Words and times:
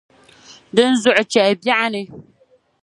Dinzuɣu 0.75 1.23
cheli 1.31 1.55
biɛɣuni 1.63 2.03